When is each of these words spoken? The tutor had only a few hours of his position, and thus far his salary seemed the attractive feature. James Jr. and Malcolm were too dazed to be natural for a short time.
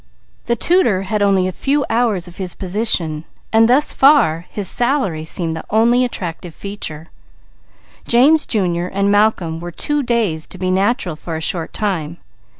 The 0.45 0.55
tutor 0.55 1.03
had 1.03 1.21
only 1.21 1.47
a 1.47 1.51
few 1.51 1.85
hours 1.87 2.27
of 2.27 2.37
his 2.37 2.55
position, 2.55 3.23
and 3.53 3.69
thus 3.69 3.93
far 3.93 4.47
his 4.49 4.67
salary 4.67 5.23
seemed 5.25 5.53
the 5.53 6.03
attractive 6.03 6.55
feature. 6.55 7.09
James 8.07 8.47
Jr. 8.47 8.85
and 8.87 9.11
Malcolm 9.11 9.59
were 9.59 9.69
too 9.69 10.01
dazed 10.01 10.49
to 10.53 10.57
be 10.57 10.71
natural 10.71 11.15
for 11.15 11.35
a 11.35 11.39
short 11.39 11.71
time. 11.71 12.17